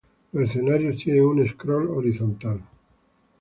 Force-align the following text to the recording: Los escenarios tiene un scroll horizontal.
Los 0.31 0.49
escenarios 0.49 0.97
tiene 1.03 1.21
un 1.21 1.47
scroll 1.47 1.89
horizontal. 1.91 2.59